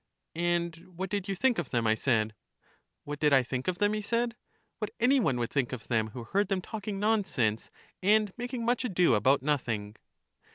"And 0.55 0.75
what 0.95 1.11
did 1.11 1.27
you 1.27 1.35
think 1.35 1.59
of 1.59 1.69
them?" 1.69 1.85
I 1.85 1.93
said." 1.93 2.33
What 3.05 3.19
did 3.19 3.33
I 3.33 3.43
think 3.43 3.67
of 3.67 3.77
them," 3.77 3.93
he 3.93 4.01
said;" 4.01 4.35
what 4.79 4.89
any 4.99 5.19
one 5.19 5.37
would 5.37 5.51
think 5.51 5.71
of 5.71 5.89
them 5.89 6.07
who 6.07 6.23
heard 6.23 6.47
them 6.47 6.59
talking 6.63 6.99
nonsense, 6.99 7.69
and 8.01 8.33
making 8.35 8.65
much 8.65 8.83
ado 8.83 9.13
about 9.13 9.43
nothing." 9.43 9.95